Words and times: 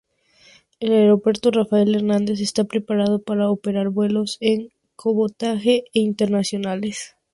El 0.79 0.93
Aeropuerto 0.93 1.51
Rafael 1.51 1.93
Hernández 1.93 2.39
está 2.39 2.63
preparado 2.63 3.21
para 3.21 3.51
operar 3.51 3.89
vuelos 3.89 4.39
de 4.41 4.71
cabotaje 4.97 5.83
e 5.93 5.99
internacionales. 5.99 7.15